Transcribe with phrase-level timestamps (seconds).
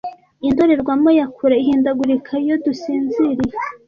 [0.47, 3.55] indorerwamo ya kure ihindagurika iyo dusinziriye